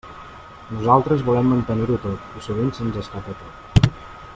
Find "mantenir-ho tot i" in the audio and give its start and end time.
1.53-2.43